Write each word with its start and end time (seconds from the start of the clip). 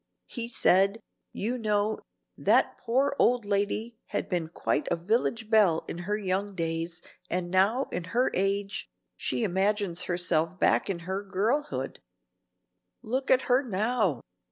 He 0.25 0.47
said, 0.47 0.99
you 1.31 1.59
know, 1.59 1.99
that 2.35 2.75
the 2.79 2.83
poor 2.85 3.15
old 3.19 3.45
lady 3.45 3.99
had 4.07 4.29
been 4.29 4.47
quite 4.47 4.87
a 4.89 4.95
village 4.95 5.47
belle 5.47 5.85
in 5.87 5.99
her 6.09 6.17
young 6.17 6.55
days, 6.55 7.03
and 7.29 7.51
now, 7.51 7.83
in 7.91 8.05
her 8.05 8.31
age, 8.33 8.89
she 9.15 9.43
imagines 9.43 10.05
herself 10.05 10.59
back 10.59 10.89
in 10.89 11.01
her 11.01 11.21
girlhood. 11.21 11.99
Look 13.03 13.29
at 13.29 13.43
her 13.43 13.61
now." 13.61 14.21